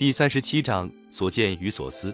[0.00, 2.10] 第三十七章所见与所思。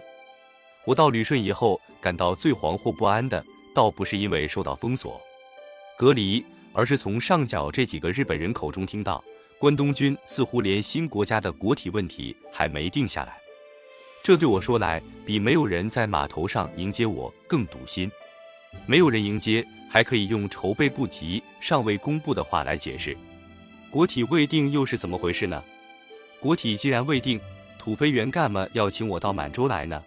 [0.83, 3.41] 我到旅顺以后，感到最惶惑不安的，
[3.73, 5.21] 倒不是因为受到封锁、
[5.97, 9.23] 隔离，而是从上角这几个日本人口中听到，
[9.57, 13.37] 关东军似乎连新国家的国体问题还没定下来。
[14.21, 18.11] 这对我说来，比没有人在码头上迎接我更堵心。
[18.85, 23.15] 没有人迎接，还可以用筹备不及、尚未公布的话来解释。
[23.89, 25.63] 国体未定又是怎么回事呢？
[26.41, 27.39] 国体既然未定，
[27.87, 30.03] 土肥原干嘛要请我到满洲来呢？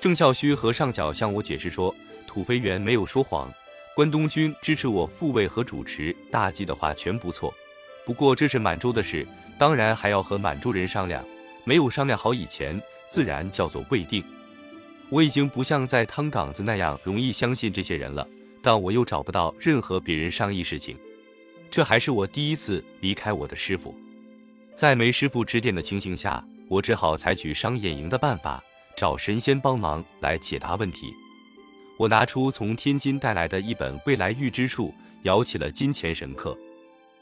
[0.00, 1.92] 郑孝胥和上角向我解释说，
[2.28, 3.52] 土肥原没有说谎，
[3.96, 7.52] 关东军支持我复位和主持，大计的话全不错。
[8.06, 9.26] 不过这是满洲的事，
[9.58, 11.24] 当然还要和满洲人商量。
[11.64, 14.22] 没有商量好以前，自然叫做未定。
[15.08, 18.24] 我已经不像在汤岗子那样容易相信这些人了，
[18.62, 20.96] 但我又找不到任何别人商议事情。
[21.68, 23.92] 这还是我第一次离开我的师傅。
[24.72, 28.62] 在没师傅指点的情形下，我只好采取商演营的办法，
[28.96, 31.12] 找神仙帮忙来解答问题。
[31.98, 34.88] 我拿出从天津带来的一本《未来预知术》，
[35.22, 36.56] 摇起了金钱神课。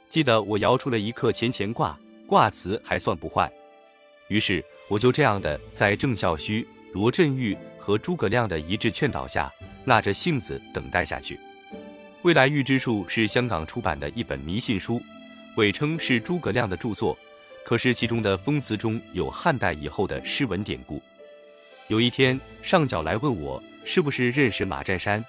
[0.08, 3.50] 记得我摇出了一刻钱钱卦，卦辞还算不坏。
[4.28, 9.52] 于是我就这样的在郑孝胥、罗振玉和诸葛亮的一致劝导下，
[9.84, 11.34] 纳着性子等待下去。
[12.22, 15.00] 《未来预知术》是香港出版的一本迷信书，
[15.56, 17.16] 伪称是诸葛亮的著作。
[17.64, 21.00] 可是其中的封词中有汉代以后的诗文典故。
[21.89, 25.25] 有一天，上角来问我是不是认识马占山，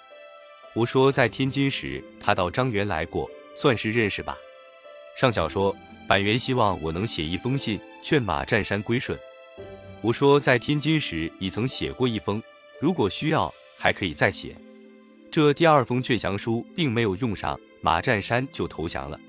[0.74, 4.36] 我说在天津时他到张园来过，算是认识吧。
[5.16, 5.76] 上角说
[6.08, 9.18] 板垣希望我能写一封信劝马占山归顺。
[10.02, 12.42] 我说在天津时已曾写过一封，
[12.80, 14.56] 如果需要还可以再写。
[15.32, 19.20] 这第二封劝降书并没有用上，马占山就投降了。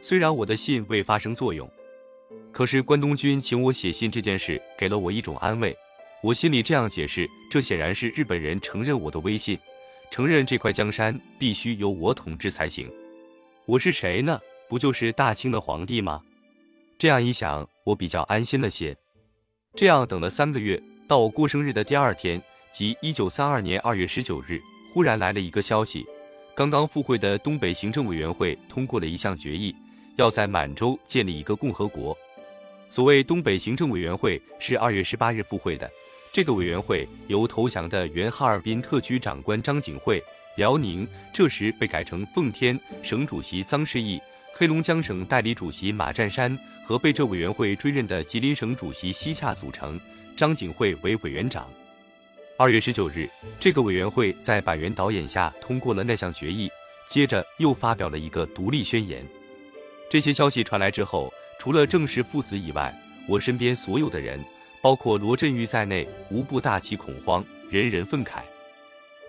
[0.00, 1.70] 虽然我的信未发生作用。
[2.52, 5.76] 可是关东军请我写信这件事给了我一种安慰，
[6.22, 9.58] 我心里这样解释：这显然是日本人承认我的威信，
[10.10, 12.90] 承认这块江山必须由我统治才行。
[13.66, 14.40] 我是谁呢？
[14.68, 16.20] 不就是大清的皇帝吗？
[16.98, 18.96] 这样一想，我比较安心了些。
[19.74, 24.60] 这样等了三个月，到我过生日的第二天，即一九三二年二月十九日，
[24.92, 26.04] 忽然来了一个消息：
[26.54, 29.74] 刚刚复会的东北行政委员会通过了一项决议，
[30.16, 32.16] 要在满洲建立一个共和国。
[32.90, 35.88] 所谓东北行政委员会是二月十八日复会的，
[36.32, 40.20] 这个委员会由投降的原哈尔滨特区长官张景惠、
[40.56, 44.20] 辽宁这时被改成奉天省主席臧世义、
[44.52, 49.98] 黑龙江省代理主席马占山和被这委员会追认的吉林省主席西洽组成，
[50.36, 51.70] 张景惠为委员长。
[52.56, 53.30] 二月十九日，
[53.60, 56.68] 这个委员会在板垣导演下通过了那项决议，
[57.06, 59.24] 接着又发表了一个独立宣言。
[60.10, 61.32] 这些消息传来之后。
[61.60, 62.90] 除了郑氏父子以外，
[63.28, 64.42] 我身边所有的人，
[64.80, 68.40] 包括罗振玉在内，无不大起恐慌，人人愤慨。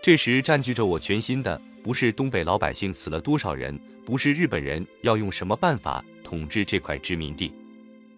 [0.01, 7.51] 这时占据着我全心的，不是东北老百姓死了多少人，不是日本人要用什么办法统治这块殖民地，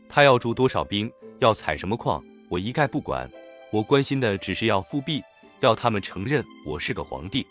[0.07, 3.27] 他要驻多少兵，要采什么矿，我一概不管。
[3.71, 5.23] 我关心的只是要复辟，
[5.61, 7.43] 要他们承认我是个皇帝。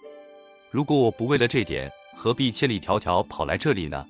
[0.70, 4.06] 如果我不为了这点，何必千里迢迢跑来这里呢？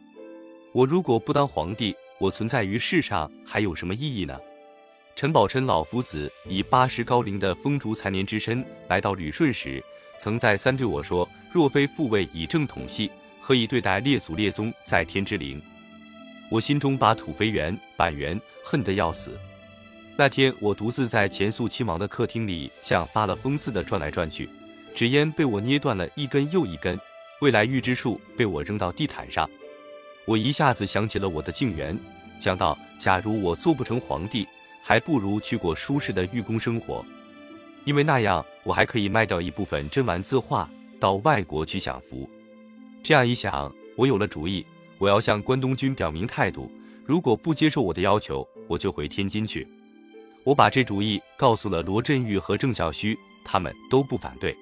[0.72, 4.38] 我如果不当皇帝，我存在于世上还有什么意义呢？
[5.16, 9.83] 陈宝琛老夫子以八十高龄的风烛残年之身来到旅顺时，
[10.21, 13.10] 曾再三对我说：“若非父位以正统系，
[13.41, 15.60] 何以对待列祖列宗在天之灵？”
[16.49, 19.37] 我心中把土肥圆、板垣恨得要死。
[20.15, 24.49] 那天我独自在前肃亲王的客厅里，像发了疯似的转来转去，
[24.94, 26.97] 纸烟被我捏断了一根又一根，
[27.41, 29.50] 未来预知术被我扔到地毯上。
[30.25, 31.99] 我一下子想起了我的静园，
[32.38, 34.47] 想到假如我做不成皇帝，
[34.83, 37.05] 还不如去过舒适的寓工生活，
[37.84, 40.69] 因为那样我还可以卖掉一部分真玩字画，
[41.00, 42.28] 到外国去享福。
[43.03, 44.65] 这样一想，我有了主意，
[44.99, 46.71] 我要向关东军表明态度，
[47.04, 49.66] 如果不接受我的要求，我就回天津去。
[50.44, 54.57] 我把这主意告诉了罗振玉和郑孝胥，他们都不反对。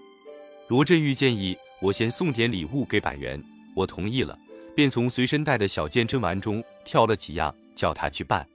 [0.69, 3.43] 罗振玉建议我先送点礼物给板垣，
[3.75, 4.39] 我同意了。
[4.75, 8.47] 便从随身带的小件珍玩中挑了几样，叫他去办。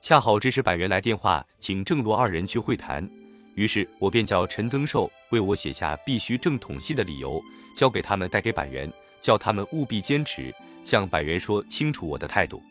[0.00, 3.08] 恰好这时板垣来电话，请郑罗二人去会谈。
[3.54, 7.42] 于是我便叫陈增寿为我写下必须正统系的理由，
[7.76, 12.62] 交给他们带给板垣，叫他们务必坚持，向板垣说清楚我的态度。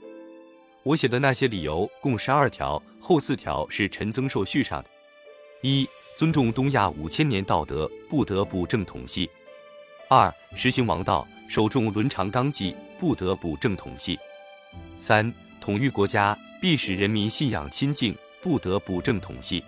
[0.82, 4.90] 我写的那些理由共十二条，后四条是陈增寿续上的：
[5.62, 9.30] 一、尊重东亚五千年道德，不得不正统系；
[10.08, 11.28] 二、实行王道。
[11.50, 14.20] 首重伦常纲纪，不得不正统系。
[14.98, 19.64] 三、统御国家，必使人民信仰亲近，不得不正统系。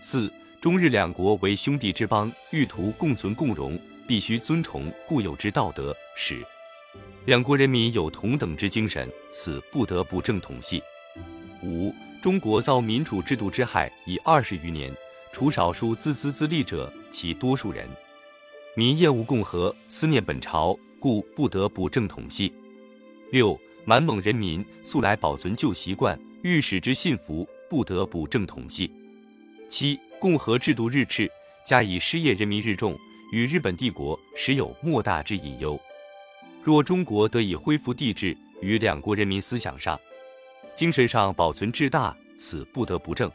[0.00, 5.96] 四、中日两国为兄弟之邦，欲图共存共荣，必须尊崇固有之道德。
[6.14, 6.44] 使
[7.24, 10.82] 两国人民有同等之精神，此不得不正统系。
[11.62, 11.90] 五、
[12.20, 14.94] 中国遭民主制度之害已二十余年，
[15.32, 17.88] 除少数自私自利者，其多数人
[18.74, 22.52] 民厌恶共和，思念本朝，故不得不正统系。
[23.30, 28.90] 六、满蒙人民素来保存旧习惯，欲使之信服，不得不正统系。
[29.68, 31.30] 七、共和制度日炽，
[31.64, 32.98] 加以失业人民日众，
[33.32, 35.78] 与日本帝国实有莫大之隐忧。
[36.62, 39.98] 若中国得以恢复帝制，与两国人民思想上、
[40.74, 43.30] 精神上保存至大，此不得不正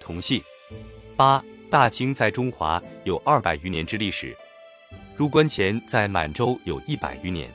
[0.00, 0.42] 统系。
[1.16, 4.36] 八、大清在中华有二百余年之历史，
[5.16, 7.48] 入关前在满洲有一百余年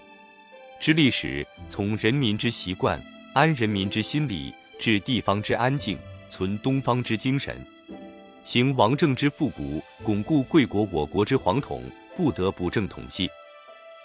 [0.79, 3.01] 之历史，从人民之习惯，
[3.33, 7.57] 安人民之心理，治地方之安静，存东方之精神。
[8.45, 11.83] 行王政之复古，巩固贵国我国之皇统，
[12.15, 13.29] 不得不正统系。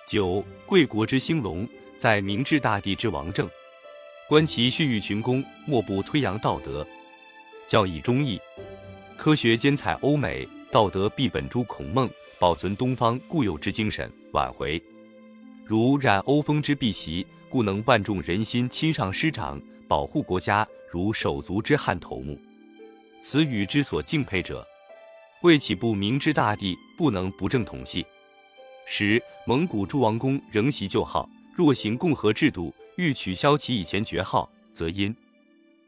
[0.04, 1.66] 九、贵国之兴隆，
[1.96, 3.48] 在明治大帝之王政，
[4.28, 6.84] 观其训育群公，莫不推扬道德，
[7.68, 8.40] 教以忠义，
[9.16, 14.82] 科学兼采欧美，道德必本诸孔孟，保存东方固有之精神，挽回
[15.64, 22.38] 如染欧风之弊习，故能万众人心，亲上师长，保护国家如手足之汉头目。
[23.20, 24.66] 此语之所敬佩者，
[25.42, 28.04] 为岂不明之大帝不能不正统系？
[28.86, 35.14] 十蒙古诸王公仍袭旧号，若行共和制度，欲取消其以前爵号，则因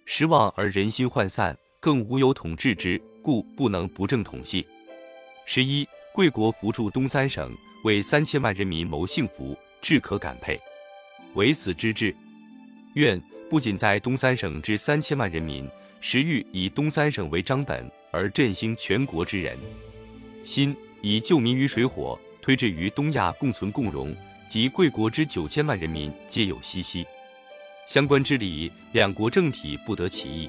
[0.07, 4.67] 失望而人心涣散，更无有统治之，故不能不正统系。
[5.45, 7.55] 十一贵国扶助东三省，
[7.85, 10.59] 为三千万人民谋幸福，至可感佩。
[11.35, 12.17] 唯此之志，
[12.95, 15.69] 愿不仅在东三省之三千万人民。
[16.01, 19.59] 时欲以东三省为章本，而振兴全国之人
[20.43, 24.17] 心，以救民于水火，推至于东亚共存共荣，
[24.49, 27.07] 及贵国之九千万人民皆有息息
[27.87, 30.49] 相关之理，两国政体不得其意。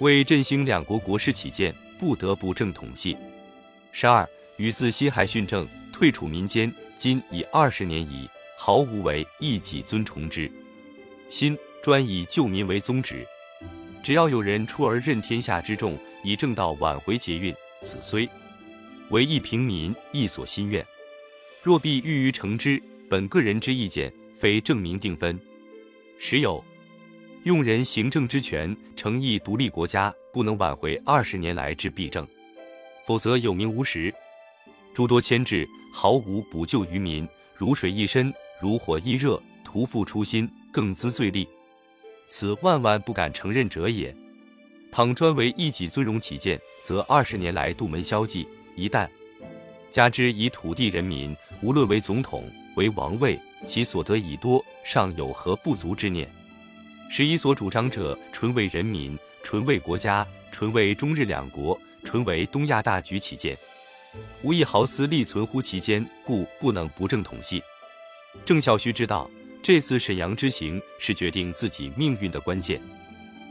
[0.00, 3.16] 为振兴两国国事起见，不得不正统系。
[3.92, 4.28] 十二
[4.60, 8.28] 与自西海训政，退处民间，今已二十年矣，
[8.58, 10.52] 毫无为一己尊崇之
[11.30, 13.26] 心，专以救民为宗旨。
[14.02, 18.28] 只要有人出而任天下之众，以正道挽回劫运，此虽
[19.08, 20.84] 为一平民亦所心愿。
[21.62, 22.78] 若必欲于成之，
[23.08, 25.40] 本个人之意见，非正名定分。
[26.18, 26.62] 时有
[27.44, 32.28] 用人行政之权，诚意独立国家，不能挽回二十年来之弊政，
[33.06, 34.14] 否则有名无实，
[34.92, 41.48] 诸多牵制，毫无补救于民，如水一深，如火一热，徒负初心，更滋罪力。
[42.26, 44.14] 此万万不敢承认者也。
[44.92, 49.08] 倘专为一己尊荣起见，则二十年来杜门消寂，一旦
[49.88, 56.28] 加之以土地人民，无论为总统为王位，其所得已多，尚有何不足之念？
[57.08, 63.56] 十一所主张者，纯为人民，纯为国家，纯为中日两国，纯为东亚大局起见，
[64.42, 67.62] 无一毫丝立存乎其间，故不能不正统系。
[68.44, 69.30] 郑孝胥知道。
[69.62, 72.80] 这次沈阳之行是决定自己命运的关键，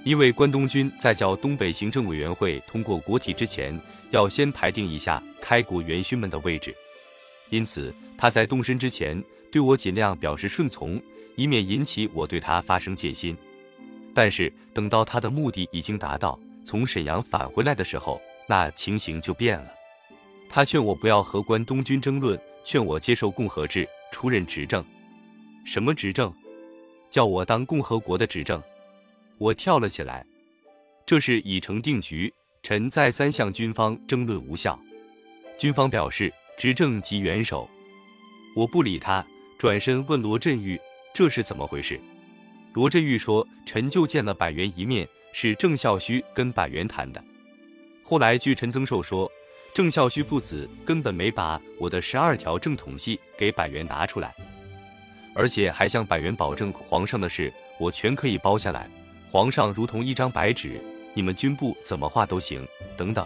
[0.04, 3.80] 因为关东军在叫东北行政委员会通过国体之前，
[4.10, 6.76] 要先排定一下开国元勋们的位置，
[7.52, 11.00] 因此他在动身之前对我尽量表示顺从，
[11.36, 13.38] 以免引起我对他发生戒心。
[14.12, 19.79] 但是等到他的目的已经达到，从沈阳返回来的时候，那情形就变了。
[20.50, 24.84] 他劝我不要和关东军争论，劝我接受共和制，出任执政。
[25.64, 26.34] 什么执政？
[27.08, 28.62] 叫我当共和国的执政？
[29.38, 30.26] 我跳了起来。
[31.06, 34.78] 这是已成定局，臣再三向军方争论无效。
[35.58, 37.70] 军方表示执政即元首。
[38.56, 39.26] 我不理他，
[39.58, 40.80] 转身问罗振玉
[41.14, 42.00] ：“这是怎么回事？”
[42.74, 47.24] 罗振玉说：“臣就见了板垣一面，是郑孝胥跟板垣谈的。
[48.04, 49.32] 后来据陈增寿说，
[49.74, 54.34] 郑孝胥父子根本没把我的十二条正统系给板垣拿出来。”
[55.36, 58.90] 而且还向百元保证，皇上的事我全可以包下来，
[59.32, 60.82] 皇上如同一张白纸，
[61.14, 62.68] 你们军部怎么画都行。
[62.98, 63.26] 等等，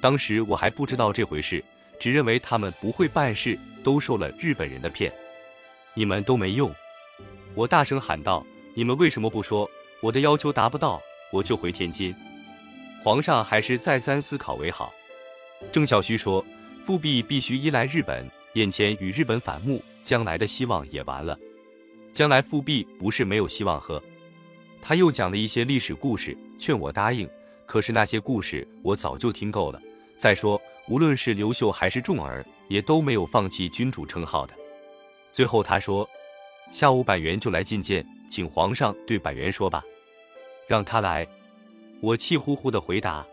[0.00, 1.62] 当时我还不知道这回事，
[1.98, 5.12] 只认为他们不会办事，都受了日本人的骗。
[5.94, 6.72] 你们都没用！
[7.54, 9.68] 我大声喊道：“你们为什么不说？
[10.00, 12.14] 我的要求达不到，我就回天津。
[13.02, 14.94] 皇上还是再三思考为好。”
[15.72, 16.44] 郑孝胥说
[16.84, 21.36] ：“复辟必须依赖日本，眼前与日本反目。”将来的希望也完了，
[22.12, 23.80] 将来复辟不是没有希望。
[23.80, 24.00] 呵，
[24.80, 27.28] 他又讲了一些历史故事，劝我答应。
[27.66, 29.82] 可是那些故事我早就听够了。
[30.16, 34.54] 再说，无论是刘秀还是重耳，也都没有放弃君主称号的。
[35.32, 36.08] 最后他说
[36.70, 39.82] ：“下午板垣就来觐见，请皇上对板垣说吧，
[40.68, 41.26] 让他来。”
[42.00, 43.26] 我气呼呼的回答。